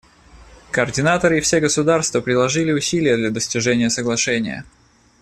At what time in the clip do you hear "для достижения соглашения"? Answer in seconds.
3.17-4.65